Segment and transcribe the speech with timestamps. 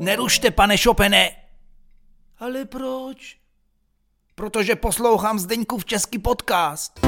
[0.00, 1.30] Nerušte, pane Šopene.
[2.38, 3.36] Ale proč?
[4.34, 7.00] Protože poslouchám Zdeňkův český podcast.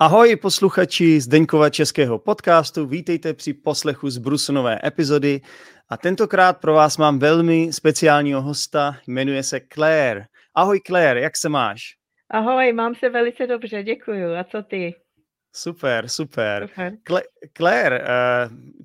[0.00, 5.40] Ahoj posluchači Zdeňkova českého podcastu, vítejte při poslechu z Brusonové epizody
[5.88, 10.24] a tentokrát pro vás mám velmi speciálního hosta, jmenuje se Claire.
[10.54, 12.02] Ahoj Claire, jak se máš?
[12.34, 14.34] Ahoj, mám se velice dobře, děkuju.
[14.34, 14.94] A co ty?
[15.54, 16.68] Super, super.
[16.68, 16.92] super.
[17.56, 18.06] Claire, uh,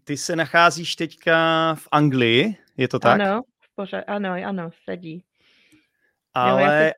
[0.04, 1.36] ty se nacházíš teďka
[1.76, 3.22] v Anglii, je to tak?
[3.22, 3.42] Ano,
[3.76, 5.24] pořád, ano, ano, sedí.
[6.34, 6.92] Ale, jo,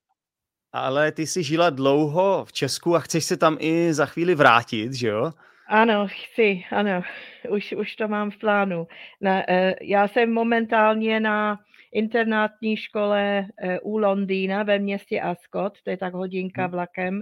[0.74, 4.94] ale ty jsi žila dlouho v Česku a chceš se tam i za chvíli vrátit,
[4.94, 5.32] že jo?
[5.68, 7.04] Ano, chci, ano,
[7.50, 8.88] už, už to mám v plánu.
[9.22, 11.60] Na, uh, já jsem momentálně na
[11.94, 16.72] internátní škole uh, u Londýna ve městě Ascot, to je tak hodinka hmm.
[16.72, 17.22] vlakem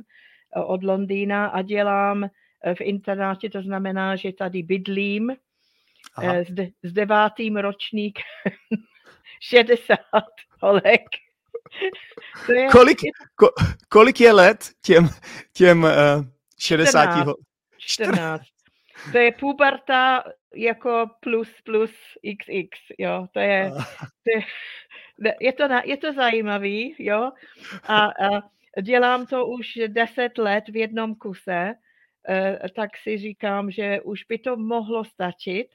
[0.55, 2.29] od Londýna a dělám uh,
[2.73, 5.29] v internátě, to znamená, že tady bydlím
[6.17, 8.19] uh, s, de, s devátým ročník
[9.41, 9.99] 60
[10.61, 11.01] holek.
[12.53, 12.97] je, kolik,
[13.35, 13.49] ko,
[13.89, 15.09] kolik je let těm,
[15.53, 15.89] těm uh,
[16.59, 17.35] 60 14.
[17.77, 18.43] 14.
[19.11, 20.23] To je puberta
[20.55, 21.91] jako plus plus
[22.37, 24.43] xx, jo, to je, to je,
[25.41, 27.31] je, to, je to zajímavý, jo,
[27.83, 28.41] a, a
[28.81, 31.73] dělám to už 10 let v jednom kuse,
[32.29, 35.67] e, tak si říkám, že už by to mohlo stačit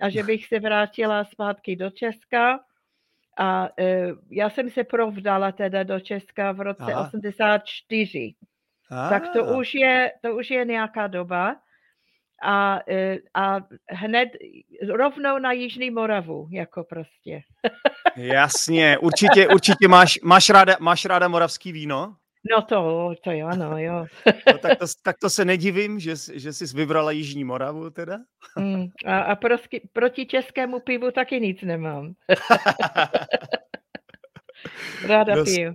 [0.00, 2.60] a že bych se vrátila zpátky do Česka
[3.38, 7.06] a e, já jsem se provdala teda do Česka v roce Aha.
[7.06, 8.34] 84.
[8.90, 9.08] A.
[9.08, 11.56] Tak to už, je, to už je nějaká doba
[12.42, 13.56] a, e, a
[13.90, 14.28] hned
[14.88, 17.40] rovnou na Jižní Moravu, jako prostě.
[18.16, 22.16] Jasně, určitě, určitě máš, máš, ráda, máš ráda moravský víno?
[22.44, 24.06] No to, to jo, ano, jo.
[24.46, 28.18] No, tak, to, tak to se nedivím, že, že jsi vybrala Jižní Moravu teda.
[28.58, 32.12] Mm, a a proti, proti českému pivu taky nic nemám.
[35.06, 35.74] Ráda no, piju.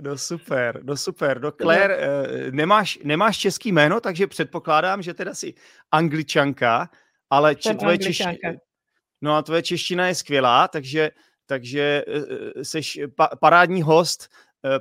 [0.00, 1.40] No super, no super.
[1.40, 2.02] No Claire, no.
[2.50, 5.54] nemáš, nemáš český jméno, takže předpokládám, že teda jsi
[5.90, 6.90] angličanka,
[7.30, 8.32] ale či, tvoje, čeština,
[9.20, 11.10] no a tvoje čeština je skvělá, takže,
[11.46, 12.04] takže
[12.62, 14.28] jsi eh, pa, parádní host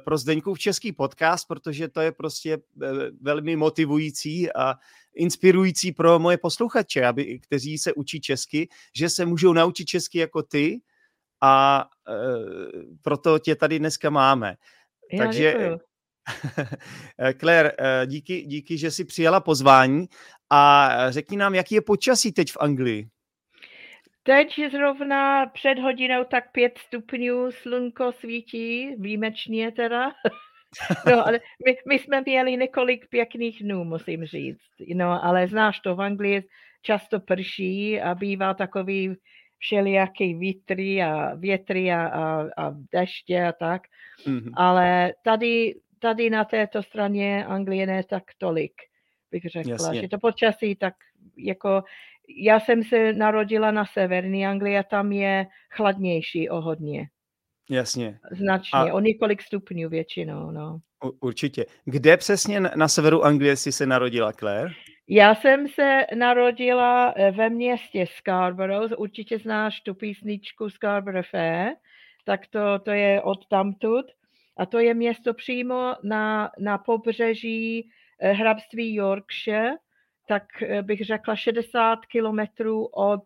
[0.03, 2.57] pro Zdeňkův český podcast, protože to je prostě
[3.21, 4.75] velmi motivující a
[5.15, 10.43] inspirující pro moje posluchače, aby, kteří se učí česky, že se můžou naučit česky jako
[10.43, 10.81] ty
[11.41, 12.13] a e,
[13.01, 14.55] proto tě tady dneska máme.
[15.13, 15.79] Já Takže, děkuju.
[17.39, 20.05] Claire, eh, díky, díky, že jsi přijala pozvání
[20.49, 23.09] a řekni nám, jaký je počasí teď v Anglii.
[24.25, 30.11] Teď zrovna před hodinou tak pět stupňů slunko svítí, výjimečně teda.
[31.07, 34.69] No, ale my, my jsme měli několik pěkných dnů, musím říct.
[34.93, 36.43] No, ale znáš to, v Anglii
[36.81, 39.15] často prší a bývá takový
[39.57, 43.81] všelijaký vítry a větry a, a, a deště a tak.
[44.27, 44.51] Mm-hmm.
[44.53, 48.73] Ale tady, tady na této straně Anglie ne tak tolik,
[49.31, 49.71] bych řekla.
[49.71, 50.01] Jasně.
[50.01, 50.93] Že to počasí tak
[51.37, 51.83] jako...
[52.29, 57.07] Já jsem se narodila na severní Anglii a tam je chladnější o hodně.
[57.69, 58.19] Jasně.
[58.31, 58.93] Značně, a...
[58.93, 60.79] o několik stupňů většinou, no.
[61.21, 61.65] Určitě.
[61.85, 64.69] Kde přesně na severu Anglie jsi se narodila, Claire?
[65.07, 71.71] Já jsem se narodila eh, ve městě Scarborough, určitě znáš tu písničku Scarborough Fair,
[72.25, 74.05] tak to, to je od tamtud.
[74.57, 79.71] A to je město přímo na, na pobřeží eh, hrabství Yorkshire,
[80.27, 83.23] tak eh, bych řekla 60 kilometrů od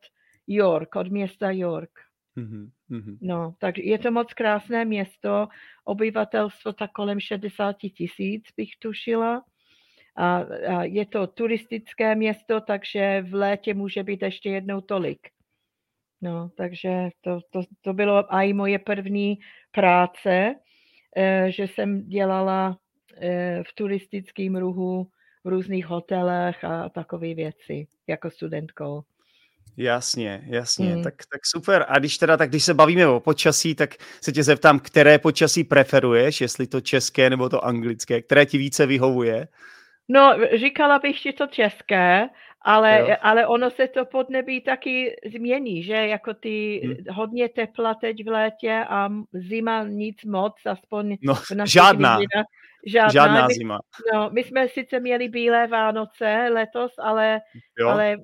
[0.47, 1.91] York, od města York.
[2.37, 3.17] Mm-hmm.
[3.21, 5.47] No, tak je to moc krásné město,
[5.85, 9.43] obyvatelstvo tak kolem 60 tisíc bych tušila.
[10.15, 10.37] A,
[10.77, 15.19] a je to turistické město, takže v létě může být ještě jednou tolik.
[16.21, 19.37] No, takže to, to, to bylo i moje první
[19.71, 20.55] práce,
[21.15, 22.77] eh, že jsem dělala
[23.21, 25.07] eh, v turistickém ruhu
[25.43, 29.03] v různých hotelech a takové věci jako studentkou.
[29.77, 31.03] Jasně, jasně, hmm.
[31.03, 31.85] tak, tak super.
[31.87, 35.63] A když teda, tak když se bavíme o počasí, tak se tě zeptám, které počasí
[35.63, 39.47] preferuješ, jestli to české nebo to anglické, které ti více vyhovuje?
[40.09, 42.29] No, říkala bych, že to české,
[42.61, 46.95] ale, ale ono se to podnebí taky změní, že jako ty hmm.
[47.15, 51.35] hodně tepla teď v létě a zima nic moc, aspoň no,
[51.65, 52.17] žádná.
[52.17, 52.43] Vidina,
[52.85, 53.09] žádná.
[53.09, 53.79] Žádná my, zima.
[54.13, 57.41] No, my jsme sice měli bílé Vánoce letos, ale,
[57.87, 58.17] ale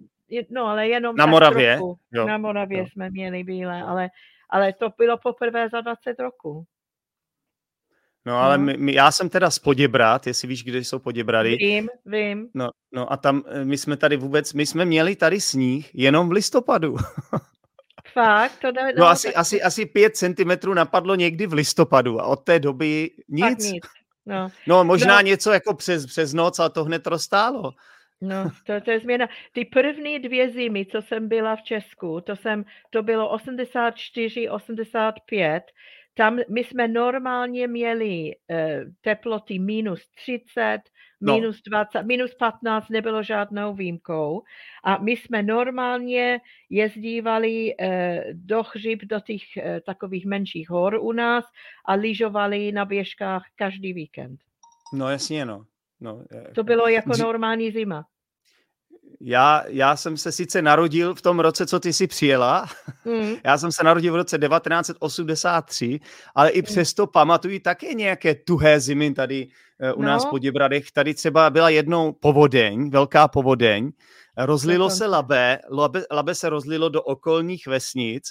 [0.50, 1.76] no, ale jenom na Moravě.
[1.76, 1.98] Trochu.
[2.14, 2.28] Jo.
[2.28, 2.86] Na Moravě jo.
[2.92, 4.10] jsme měli bílé, ale,
[4.50, 6.66] ale to bylo poprvé za 20 roků.
[8.26, 8.64] No ale no.
[8.64, 11.56] My, my, já jsem teda z Poděbrat, jestli víš, kde jsou Poděbrady.
[11.56, 12.50] Vím, vím.
[12.54, 16.30] No, no a tam eh, my jsme tady vůbec, my jsme měli tady sníh jenom
[16.30, 16.96] v listopadu.
[18.14, 18.60] Fakt?
[18.62, 19.38] To ne, no, no asi, tak...
[19.38, 23.72] asi, asi pět centimetrů napadlo někdy v listopadu a od té doby nic.
[23.72, 23.86] nic.
[24.26, 24.52] No.
[24.68, 25.22] no možná no.
[25.22, 27.74] něco jako přes, přes noc, a to hned roztálo.
[28.22, 29.30] No, to, to je změna.
[29.52, 35.64] Ty první dvě zimy, co jsem byla v Česku, to, jsem, to bylo 84, 85,
[36.14, 38.58] tam my jsme normálně měli uh,
[39.02, 40.80] teploty minus 30,
[41.26, 41.36] no.
[41.36, 44.44] minus 20, minus 15 nebylo žádnou výjimkou.
[44.84, 46.40] A my jsme normálně
[46.70, 47.88] jezdívali uh,
[48.34, 51.46] do chřib, do těch uh, takových menších hor u nás
[51.86, 54.40] a lyžovali na běžkách každý víkend.
[54.94, 55.66] No jasně, no.
[56.00, 56.24] no
[56.56, 58.06] to bylo jako normální zima
[59.22, 62.66] já, já jsem se sice narodil v tom roce, co ty si přijela.
[63.06, 63.36] Mm.
[63.46, 66.00] Já jsem se narodil v roce 1983,
[66.36, 66.66] ale i mm.
[66.66, 69.48] přesto pamatuju také nějaké tuhé zimy tady
[69.94, 70.08] uh, u no.
[70.08, 70.92] nás po Děbradech.
[70.92, 73.92] Tady třeba byla jednou povodeň, velká povodeň.
[74.38, 78.24] Rozlilo se labe, labe, labe se rozlilo do okolních vesnic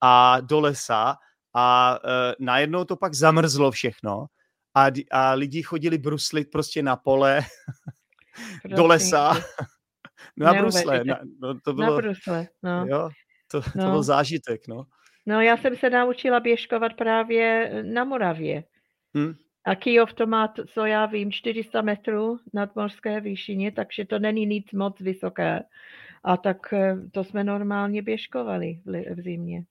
[0.00, 1.16] a do lesa
[1.54, 4.26] a uh, najednou to pak zamrzlo všechno
[4.74, 7.40] a, a lidi chodili bruslit prostě na pole,
[8.76, 9.36] do lesa.
[10.36, 11.04] Na Brusle.
[11.04, 12.86] Na, no, to bylo, na Brusle, no.
[12.88, 13.10] Jo,
[13.50, 13.84] to, no.
[13.84, 14.84] to byl zážitek, no.
[15.26, 18.64] No, já jsem se naučila běžkovat právě na Moravě.
[19.14, 19.34] Hmm.
[19.64, 24.46] A Kijov to má, co já vím, 400 metrů nad morské výšině, takže to není
[24.46, 25.62] nic moc vysoké.
[26.24, 29.64] A tak eh, to jsme normálně běžkovali v, v zimě.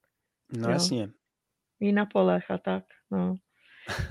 [0.57, 0.73] No jo.
[0.73, 1.09] jasně.
[1.79, 3.35] I na polech a tak, no.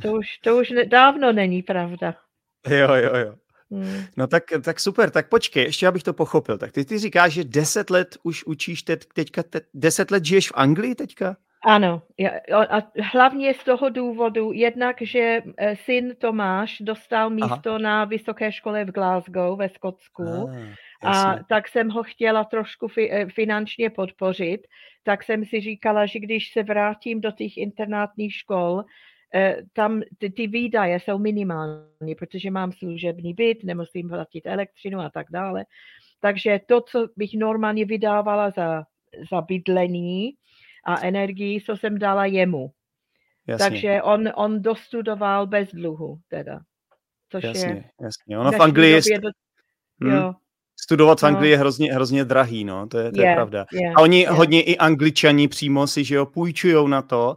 [0.02, 2.14] To už, to už ne, dávno není pravda.
[2.68, 3.34] Jo, jo, jo.
[3.70, 4.04] Hmm.
[4.16, 6.58] No tak, tak super, tak počkej, ještě abych to pochopil.
[6.58, 10.48] Tak ty, ty říkáš, že deset let už učíš teď, teďka, te, deset let žiješ
[10.48, 11.36] v Anglii teďka?
[11.64, 12.02] Ano,
[12.70, 12.82] a
[13.12, 17.78] hlavně z toho důvodu, jednak, že e, syn Tomáš dostal místo Aha.
[17.78, 20.50] na vysoké škole v Glasgow ve Skotsku
[21.02, 24.60] ah, a tak jsem ho chtěla trošku fi, e, finančně podpořit,
[25.02, 28.84] tak jsem si říkala, že když se vrátím do těch internátních škol,
[29.72, 35.26] tam ty, ty výdaje jsou minimální, protože mám služební byt, nemusím platit elektřinu a tak
[35.30, 35.64] dále.
[36.20, 38.84] Takže to, co bych normálně vydávala za,
[39.30, 40.30] za bydlení
[40.86, 42.72] a energii, co jsem dala jemu.
[43.46, 43.64] Jasně.
[43.64, 46.60] Takže on, on dostudoval bez dluhu teda.
[47.30, 48.38] Což jasně, je, jasně.
[48.38, 49.20] Ono v Anglii je...
[49.20, 49.28] Do...
[50.02, 50.12] Hmm.
[50.12, 50.34] Jo.
[50.80, 51.28] Studovat v no.
[51.28, 53.66] Anglii je hrozně, hrozně drahý, no, to je, to je, je pravda.
[53.72, 54.30] Je, a oni je.
[54.30, 57.36] hodně i angličani přímo si, že jo, půjčujou na to,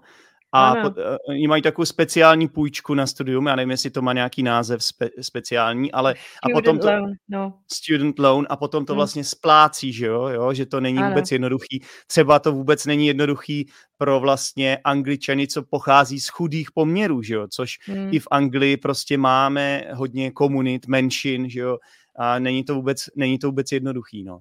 [0.52, 4.14] a pod, uh, oni mají takovou speciální půjčku na studium, já nevím, jestli to má
[4.14, 7.54] nějaký název spe, speciální, ale student a potom to, loan, no.
[7.72, 8.98] student loan a potom to hmm.
[8.98, 11.10] vlastně splácí, že jo, jo že to není ano.
[11.10, 11.84] vůbec jednoduchý.
[12.08, 17.48] Třeba to vůbec není jednoduchý pro vlastně angličany, co pochází z chudých poměrů, že jo,
[17.50, 18.10] což hmm.
[18.12, 21.78] i v Anglii prostě máme hodně komunit, menšin, že jo,
[22.16, 24.40] a není to vůbec, není to vůbec jednoduchý, no.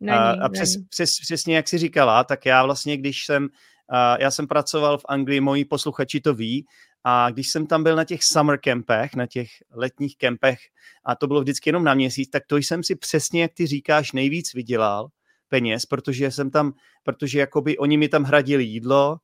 [0.00, 3.48] Není, a, a přes, přes, přesně jak jsi říkala, tak já vlastně, když jsem
[4.18, 6.66] já jsem pracoval v Anglii, moji posluchači to ví,
[7.04, 10.58] a když jsem tam byl na těch summer campech, na těch letních kempech,
[11.04, 14.12] a to bylo vždycky jenom na měsíc, tak to jsem si přesně, jak ty říkáš,
[14.12, 15.08] nejvíc vydělal
[15.48, 19.16] peněz, protože jsem tam, protože jakoby oni mi tam hradili jídlo,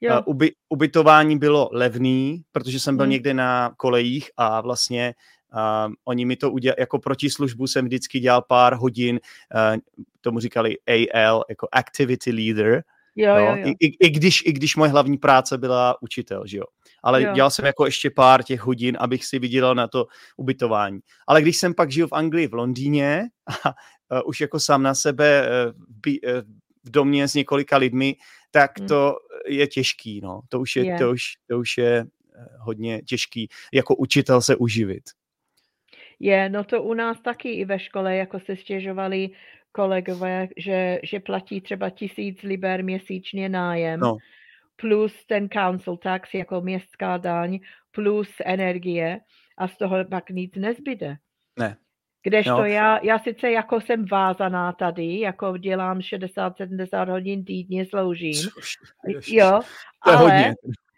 [0.00, 0.22] jo.
[0.26, 3.10] Uby, ubytování bylo levný, protože jsem byl hmm.
[3.10, 5.14] někde na kolejích a vlastně
[5.54, 9.20] uh, oni mi to udělali, jako protislužbu jsem vždycky dělal pár hodin,
[9.54, 9.76] uh,
[10.20, 12.82] tomu říkali AL, jako Activity Leader,
[13.16, 13.56] Jo, jo, jo.
[13.56, 16.64] I, i, i, když, I když moje hlavní práce byla učitel, že jo.
[17.02, 17.32] Ale jo.
[17.34, 20.06] dělal jsem jako ještě pár těch hodin, abych si vydělal na to
[20.36, 21.00] ubytování.
[21.26, 23.24] Ale když jsem pak žil v Anglii, v Londýně,
[23.64, 23.68] a,
[24.10, 25.72] a už jako sám na sebe e,
[26.06, 26.42] v, e,
[26.84, 28.16] v domě s několika lidmi,
[28.50, 28.88] tak hmm.
[28.88, 29.16] to
[29.48, 30.40] je těžký, no.
[30.48, 30.98] To už je, je.
[30.98, 32.06] To už, to už je e,
[32.58, 35.04] hodně těžký jako učitel se uživit.
[36.20, 39.30] Je, no to u nás taky i ve škole, jako se stěžovali
[39.76, 44.16] kolegové, že, že platí třeba tisíc liber měsíčně nájem, no.
[44.76, 47.58] plus ten council tax jako městská daň,
[47.90, 49.20] plus energie
[49.58, 51.16] a z toho pak nic nezbyde.
[51.58, 51.76] Ne.
[52.22, 52.64] Kdežto no.
[52.64, 58.48] já, já sice jako jsem vázaná tady, jako dělám 60-70 hodin týdně, sloužím.
[59.28, 59.60] Jo,
[60.04, 60.54] to ale, hodně.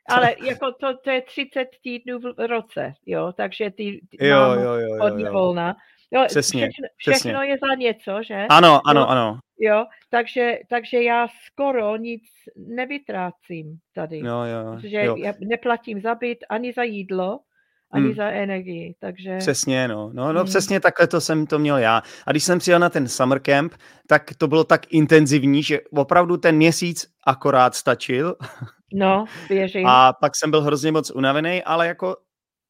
[0.08, 4.58] ale jako to, to je 30 týdnů v roce, jo, takže ty, ty jo, mám
[4.58, 5.32] jo, jo, hodně jo, jo.
[5.32, 5.76] volna.
[6.10, 7.50] Jo, přesně, všechno, všechno přesně.
[7.50, 8.46] je za něco, že?
[8.50, 9.38] Ano, ano, jo, ano.
[9.60, 12.22] Jo, takže, takže já skoro nic
[12.56, 14.18] nevytrácím tady.
[14.18, 15.16] Jo, jo, protože jo.
[15.16, 17.40] já neplatím za byt ani za jídlo,
[17.92, 18.14] ani hmm.
[18.14, 19.36] za energii, takže...
[19.38, 20.10] Přesně, no.
[20.14, 20.48] No, no hmm.
[20.48, 22.02] přesně takhle to jsem to měl já.
[22.26, 23.74] A když jsem přijel na ten summer camp,
[24.06, 28.36] tak to bylo tak intenzivní, že opravdu ten měsíc akorát stačil.
[28.92, 29.86] No, věřím.
[29.86, 32.16] A pak jsem byl hrozně moc unavený, ale jako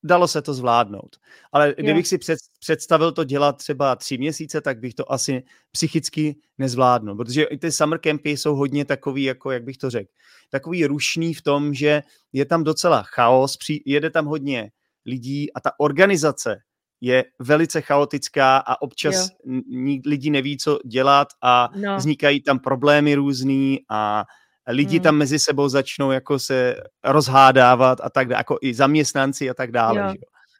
[0.04, 1.16] dalo se to zvládnout.
[1.52, 6.36] Ale kdybych si před, představil to dělat třeba tři měsíce, tak bych to asi psychicky
[6.58, 10.10] nezvládnul, protože i ty summer campy jsou hodně takový, jako jak bych to řekl,
[10.50, 12.02] takový rušný v tom, že
[12.32, 14.70] je tam docela chaos, při, jede tam hodně
[15.06, 16.56] lidí a ta organizace
[17.00, 19.60] je velice chaotická a občas jo.
[20.06, 21.96] lidi neví, co dělat a no.
[21.96, 24.24] vznikají tam problémy různý a
[24.68, 25.02] lidi hmm.
[25.02, 30.00] tam mezi sebou začnou jako se rozhádávat a tak jako i zaměstnanci a tak dále.
[30.00, 30.14] Jo.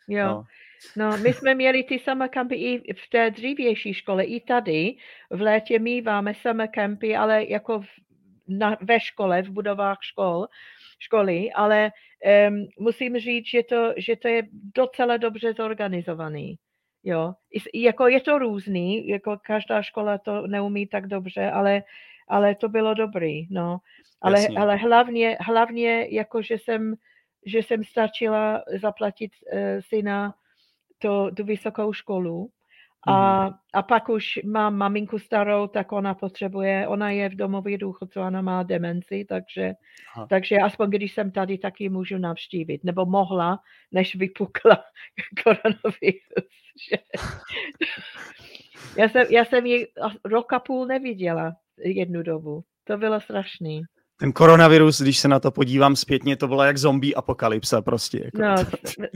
[0.08, 0.26] jo.
[0.26, 0.44] No.
[0.96, 4.96] No, my jsme měli ty summer campy i v té dřívější škole, i tady.
[5.30, 7.86] V létě míváme summer campy, ale jako v,
[8.48, 10.46] na, ve škole, v budovách škol,
[10.98, 11.90] školy, ale
[12.48, 14.42] um, musím říct, že to, že to je
[14.74, 16.56] docela dobře zorganizovaný.
[17.04, 17.32] Jo,
[17.72, 21.82] I, jako je to různý, jako každá škola to neumí tak dobře, ale,
[22.28, 23.78] ale to bylo dobrý, no.
[24.20, 26.94] Ale, ale hlavně, hlavně jako, že jsem,
[27.46, 30.34] že jsem stačila zaplatit uh, syna
[30.98, 32.50] to, tu vysokou školu
[33.06, 33.54] a, mm.
[33.72, 38.42] a pak už mám maminku starou, tak ona potřebuje, ona je v domově důchodců, ona
[38.42, 39.74] má demenci, takže,
[40.28, 42.84] takže aspoň když jsem tady, tak ji můžu navštívit.
[42.84, 43.60] Nebo mohla,
[43.92, 44.84] než vypukla
[45.44, 46.48] koronavirus.
[48.96, 49.86] já, jsem, já jsem ji
[50.24, 52.64] rok a půl neviděla jednu dobu.
[52.84, 53.82] To bylo strašný.
[54.20, 58.22] Ten koronavirus, když se na to podívám zpětně, to bylo jak zombie apokalypsa prostě.
[58.24, 58.42] Jako.
[58.42, 58.54] No,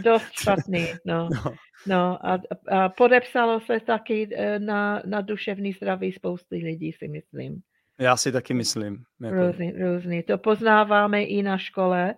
[0.05, 1.29] dost špatný, no.
[1.45, 1.55] no.
[1.87, 2.39] no a,
[2.69, 7.61] a podepsalo se taky eh, na, na duševní zdraví spousty lidí, si myslím.
[7.99, 9.03] Já si taky myslím.
[9.23, 9.47] Jako...
[9.47, 10.23] Různý, různý.
[10.23, 12.15] To poznáváme i na škole,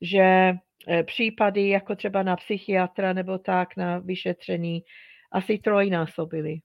[0.00, 0.52] že
[0.88, 4.82] eh, případy jako třeba na psychiatra nebo tak na vyšetření
[5.32, 6.58] asi trojnásobily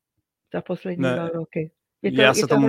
[0.53, 1.71] za poslední ne, dva roky.
[2.01, 2.67] Je to, já se to tomu...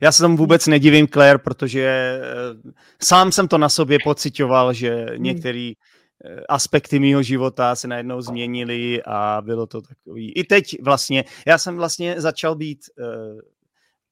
[0.00, 4.90] Já se tomu vůbec nedivím, Claire, protože eh, sám jsem to na sobě pocitoval, že
[4.94, 5.22] hmm.
[5.22, 10.32] některé eh, aspekty mého života se najednou změnily a bylo to takový.
[10.32, 12.78] I teď vlastně, já jsem vlastně začal být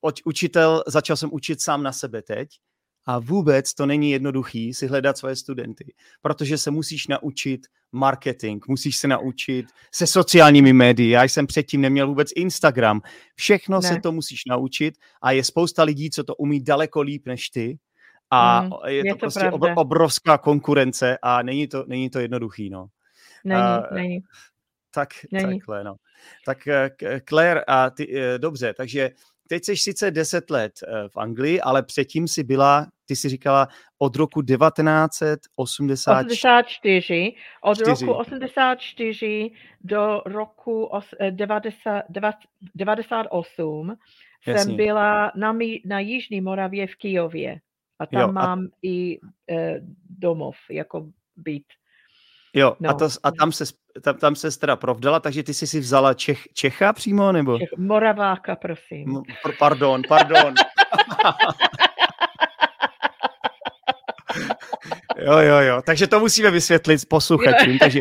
[0.02, 2.48] uh, učitel, začal jsem učit sám na sebe teď
[3.06, 8.96] a vůbec to není jednoduchý si hledat svoje studenty, protože se musíš naučit marketing, musíš
[8.96, 11.10] se naučit se sociálními médii.
[11.10, 13.00] Já jsem předtím neměl vůbec Instagram.
[13.34, 13.88] Všechno ne.
[13.88, 17.78] se to musíš naučit a je spousta lidí, co to umí daleko líp než ty.
[18.30, 19.76] A mm, je, je to, to prostě pravda.
[19.76, 22.70] obrovská konkurence a není to, není to jednoduchý.
[22.70, 22.86] No.
[23.44, 24.20] Není, uh, není.
[24.94, 25.58] Tak, není.
[25.58, 25.96] takhle, no.
[26.46, 26.58] Tak
[27.02, 29.10] uh, Claire, a ty, uh, dobře, takže
[29.48, 33.68] teď jsi sice 10 let uh, v Anglii, ale předtím si byla ty si říkala
[33.98, 37.34] od roku 1984.
[37.62, 37.90] Od 4.
[37.90, 40.90] roku 84 do roku
[41.30, 42.04] 90,
[42.74, 43.96] 98
[44.46, 44.64] Jasně.
[44.64, 47.60] jsem byla na, na Jižní Moravě v Kijově.
[47.98, 48.62] A tam jo, mám a...
[48.82, 49.18] i
[49.50, 51.64] e, domov, jako byt.
[52.54, 52.90] Jo, no.
[52.90, 53.64] a, to, a tam se
[54.02, 57.58] tam, tam se teda provdala, takže ty jsi si vzala Čech, Čecha přímo, nebo?
[57.58, 59.22] Čech, Moraváka, prosím.
[59.58, 60.54] Pardon, pardon.
[65.26, 65.82] Jo, jo, jo.
[65.86, 67.78] Takže to musíme vysvětlit posluchačům.
[67.78, 67.98] Takže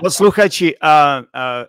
[0.00, 1.64] posluchači, a, a, a,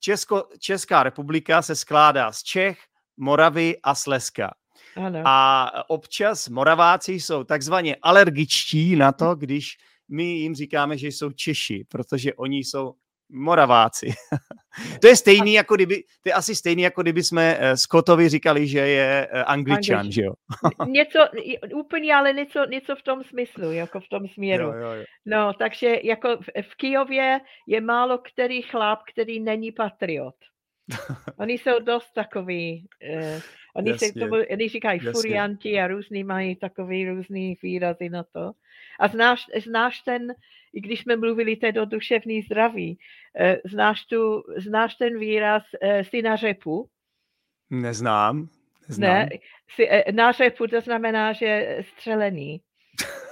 [0.00, 2.78] Česko, Česká republika se skládá z Čech,
[3.16, 4.54] Moravy a Slezska.
[4.96, 5.22] Ano.
[5.24, 9.76] A občas Moraváci jsou takzvaně alergičtí na to, když
[10.08, 12.94] my jim říkáme, že jsou Češi, protože oni jsou
[13.28, 14.12] Moraváci.
[15.00, 18.66] to je stejný, jako kdyby, to je asi stejný, jako kdyby jsme uh, Scottovi říkali,
[18.66, 20.14] že je uh, Angličan, Anglič.
[20.14, 20.32] že jo?
[20.86, 21.18] něco,
[21.74, 24.64] úplně, ale něco, něco v tom smyslu, jako v tom směru.
[24.64, 25.04] Jo, jo, jo.
[25.26, 30.36] No, takže jako v, v Kijově je málo který chlap, který není patriot.
[31.38, 33.40] Oni jsou dost takový, uh,
[33.76, 34.08] oni, Jasně.
[34.08, 35.12] se tomu, oni říkají Jasně.
[35.12, 38.52] furianti a různý mají takový různý výrazy na to.
[39.00, 40.34] A znáš, znáš ten,
[40.76, 42.98] i když jsme mluvili teď o duševní zdraví,
[43.38, 46.88] eh, znáš, tu, znáš ten výraz eh, si na řepu?
[47.70, 48.48] Neznám.
[48.88, 49.10] neznám.
[49.10, 49.28] Ne,
[49.74, 52.60] si, eh, na řepu to znamená, že střelený.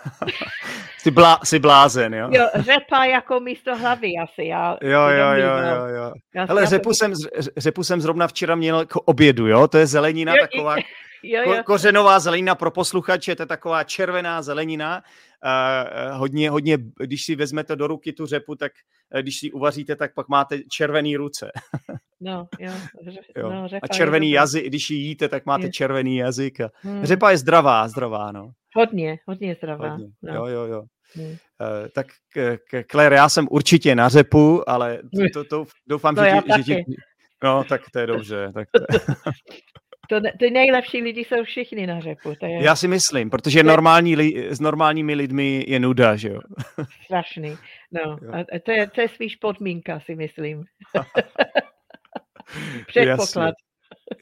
[0.99, 2.29] jsi, blá, jsi blázen, jo?
[2.33, 4.45] Jo, řepa jako místo hlavy asi.
[4.45, 6.13] Já jo, jo, jo, jo, jo.
[6.49, 6.95] Hele, řepu, to...
[6.95, 7.13] jsem,
[7.57, 9.69] řepu jsem zrovna včera měl k obědu, jo?
[9.69, 10.77] To je zelenina jo, taková,
[11.23, 11.63] jo, jo.
[11.65, 15.03] kořenová zelenina pro posluchače, to je taková červená zelenina,
[16.13, 18.73] hodně, hodně, když si vezmete do ruky tu řepu, tak
[19.15, 21.51] uh, když si uvaříte, tak pak máte červený ruce.
[22.21, 22.73] no, jo.
[23.37, 23.51] jo.
[23.51, 25.73] No, a červený jazyk, když ji jíte, tak máte je.
[25.73, 26.61] červený jazyk.
[26.61, 26.71] A...
[26.75, 27.05] Hmm.
[27.05, 28.51] Řepa je zdravá, zdravá, no.
[28.77, 29.89] Hodně, hodně zdravá.
[29.89, 30.07] Hodně.
[30.23, 30.35] No.
[30.35, 30.83] Jo, jo, jo.
[31.17, 31.27] Hmm.
[31.27, 31.37] Uh,
[31.95, 32.07] tak
[32.91, 36.75] Claire, já jsem určitě na řepu, ale to, to, to doufám, to že, ti, že
[36.75, 36.95] ti...
[37.45, 38.53] No, tak to je dobře.
[38.55, 39.01] Tak to je.
[40.09, 42.35] To, ty nejlepší lidi jsou všichni na řepu.
[42.41, 42.65] To je...
[42.65, 46.41] Já si myslím, protože normální li, s normálními lidmi je nuda, že jo?
[47.05, 47.57] Strašný.
[47.93, 50.65] No, a to je, to je spíš podmínka, si myslím.
[52.87, 53.55] Předpoklad.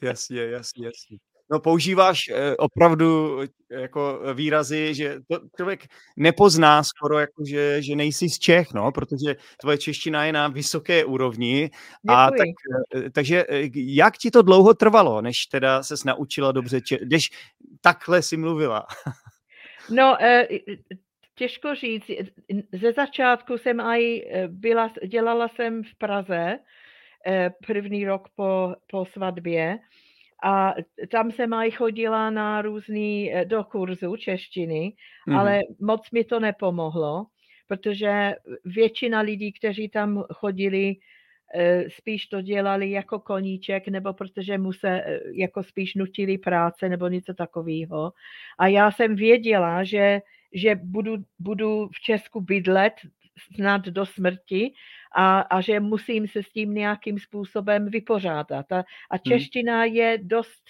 [0.03, 0.85] Jasně, jasně, jasně.
[0.85, 1.32] jasně.
[1.51, 3.47] No používáš eh, opravdu eh,
[3.81, 9.35] jako výrazy, že to člověk nepozná skoro, jako že, že nejsi z Čech, no, protože
[9.61, 11.69] tvoje čeština je na vysoké úrovni.
[12.07, 12.47] A tak,
[12.95, 13.45] eh, takže
[13.75, 17.29] jak ti to dlouho trvalo, než teda ses naučila dobře, če- když
[17.81, 18.85] takhle si mluvila?
[19.89, 20.17] No,
[21.35, 22.05] těžko říct.
[22.71, 26.59] Ze začátku jsem aj byla, dělala jsem v Praze
[27.67, 29.79] první rok po, po svatbě
[30.43, 30.73] a
[31.11, 34.93] tam jsem aj chodila na různý, eh, do kurzu češtiny,
[35.27, 35.35] mm.
[35.35, 37.25] ale moc mi to nepomohlo,
[37.67, 38.35] protože
[38.65, 40.95] většina lidí, kteří tam chodili,
[41.55, 46.89] eh, spíš to dělali jako koníček, nebo protože mu se eh, jako spíš nutili práce
[46.89, 48.13] nebo něco takového.
[48.59, 50.21] A já jsem věděla, že,
[50.53, 52.93] že budu, budu v Česku bydlet
[53.55, 54.73] snad do smrti
[55.15, 58.71] a, a že musím se s tím nějakým způsobem vypořádat.
[58.71, 59.19] A, a hmm.
[59.27, 59.95] čeština hmm.
[59.95, 60.63] je dost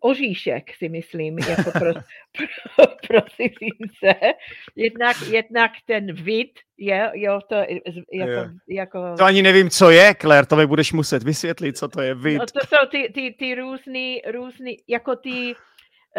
[0.00, 1.92] oříšek, si myslím, jako pro,
[2.76, 4.34] pro, pro cizince.
[4.76, 8.48] Jednak, jednak ten vid, je, jo, to jako, jo.
[8.68, 9.14] jako...
[9.18, 12.38] To ani nevím, co je, Claire, to mi budeš muset vysvětlit, co to je vid.
[12.38, 15.54] No to jsou ty, ty, ty různý, různý, jako ty Eh,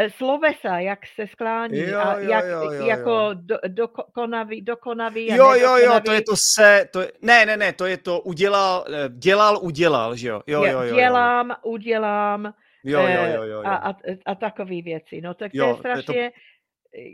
[0.09, 5.35] slovesa, jak se sklání jo, a jak, jo, jo, jo, jako do, dokonavý, dokonavý a
[5.35, 8.19] Jo, jo, jo, to je to se, to je, ne, ne, ne, to je to
[8.19, 10.95] udělal, eh, dělal, udělal, že jo, jo, jo, jo.
[10.95, 13.61] Dělám, udělám jo, jo, jo, jo, jo.
[13.65, 13.93] A, a,
[14.25, 16.39] a takové věci, no tak to jo, je strašně, to...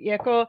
[0.04, 0.46] jako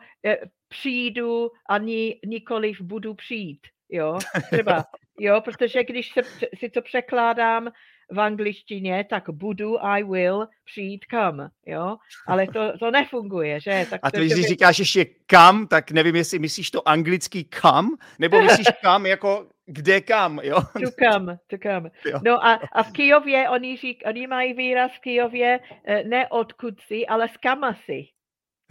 [0.68, 4.18] přijdu a ni, nikoliv budu přijít, jo,
[4.52, 4.84] třeba,
[5.18, 7.70] jo, protože když se, si to překládám
[8.10, 11.96] v angličtině, tak budu, I will, přijít kam, jo?
[12.28, 13.86] Ale to, to nefunguje, že?
[13.90, 14.42] Tak a to, když by...
[14.42, 20.00] říkáš ještě kam, tak nevím, jestli myslíš to anglický kam, nebo myslíš kam jako kde
[20.00, 20.56] kam, jo?
[20.72, 21.90] Tu kam, tu kam.
[22.06, 22.20] Jo.
[22.24, 26.74] No a, a v Kijově, oni, řík, oni mají výraz v Kijově eh, ne odkud
[26.80, 27.76] si, ale z kama.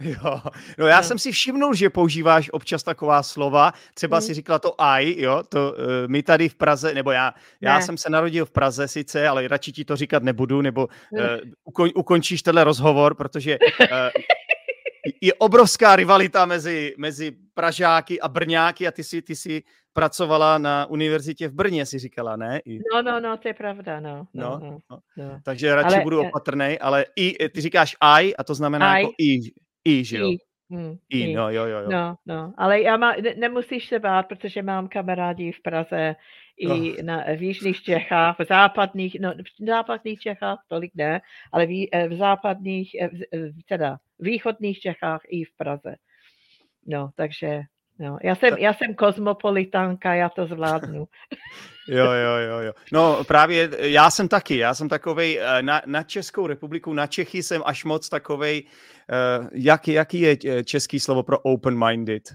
[0.24, 0.40] Jo,
[0.78, 1.02] no já no.
[1.02, 4.22] jsem si všimnul, že používáš občas taková slova, třeba mm.
[4.22, 7.96] si říkala to I, jo, to uh, my tady v Praze, nebo já, já jsem
[7.96, 11.20] se narodil v Praze sice, ale radši ti to říkat nebudu, nebo uh,
[11.64, 13.86] ukon, ukončíš tenhle rozhovor, protože uh,
[15.20, 19.62] je obrovská rivalita mezi, mezi Pražáky a Brňáky a ty si, ty si
[19.92, 22.60] pracovala na univerzitě v Brně, si říkala, ne?
[22.64, 22.78] I...
[22.94, 24.26] No, no, no, to je pravda, no.
[24.34, 24.98] no, no, no.
[25.16, 25.40] no.
[25.44, 29.12] Takže radši ale, budu opatrný, ale i, ty říkáš I a to znamená I, jako
[29.18, 29.40] I,
[29.84, 30.30] i, že jo?
[30.30, 30.38] I.
[30.70, 31.90] Hmm, I, I, no, jo, jo, jo.
[31.90, 36.16] No, no, ale já má, ne, nemusíš se bát, protože mám kamarádi v Praze
[36.56, 37.02] i oh.
[37.02, 41.20] na, v jižních Čechách, v západních, no, v západních Čechách tolik ne,
[41.52, 45.96] ale v, eh, v západních, eh, v, teda východních Čechách i v Praze.
[46.86, 47.62] No, takže
[47.98, 51.08] No, já jsem, já jsem kozmopolitánka, já to zvládnu.
[51.88, 52.72] Jo, jo, jo, jo.
[52.92, 57.42] No právě já jsem taky, já jsem takovej, eh, na, na Českou republiku, na Čechy
[57.42, 58.64] jsem až moc takovej,
[59.40, 62.22] uh, jaký, jaký je eh, český slovo pro open-minded?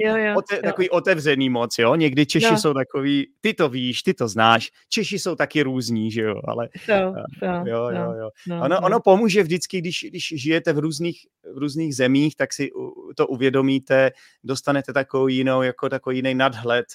[0.00, 0.62] Jo, jo, Ote, jo.
[0.62, 1.94] Takový otevřený moc, jo?
[1.94, 2.56] Někdy Češi jo.
[2.56, 6.34] jsou takový, ty to víš, ty to znáš, Češi jsou taky různí, že jo?
[6.44, 8.30] Ale, so, so, jo, jo, jo.
[8.48, 8.80] No, ono, no.
[8.80, 12.70] ono pomůže vždycky, když, když žijete v různých, v různých zemích, tak si
[13.16, 14.10] to uvědomíte,
[14.44, 16.86] dostanete takovou jinou, jako takový jiný nadhled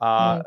[0.00, 0.42] a hmm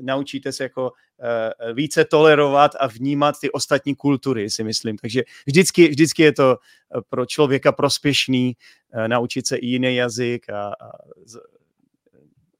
[0.00, 4.96] naučíte se jako uh, více tolerovat a vnímat ty ostatní kultury, si myslím.
[4.96, 8.56] Takže vždycky, vždycky je to eh, pro člověka prospěšný
[8.94, 10.90] uh, naučit se i jiný jazyk a, a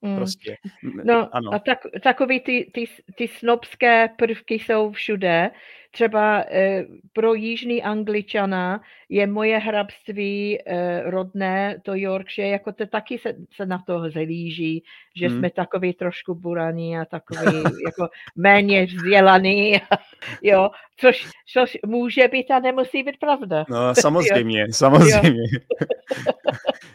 [0.07, 0.16] Mm.
[0.16, 0.57] Prostě.
[1.05, 1.55] No ano.
[1.55, 2.85] a tak, takový ty, ty,
[3.16, 5.51] ty snobské prvky jsou všude.
[5.96, 13.18] Třeba eh, pro jižní angličana je moje hrabství eh, rodné, to Yorkshire, jako to taky
[13.18, 14.82] se, se na to zhlíží,
[15.16, 15.38] že hmm.
[15.38, 19.80] jsme takový trošku buraní a takový jako méně vzdělaný,
[20.42, 23.64] jo, což, což může být a nemusí být pravda.
[23.68, 25.42] No samozřejmě, samozřejmě.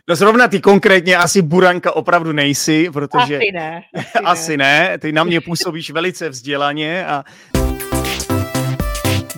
[0.08, 3.38] No zrovna ty konkrétně asi buranka opravdu nejsi, protože...
[3.38, 3.82] Asi ne.
[3.96, 4.90] Asi, asi ne.
[4.90, 4.98] ne.
[4.98, 7.24] Ty na mě působíš velice vzdělaně a...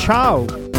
[0.00, 0.69] Tchau!